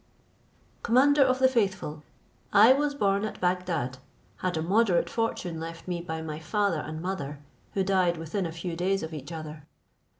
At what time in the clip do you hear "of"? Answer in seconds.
1.21-1.37, 9.03-9.13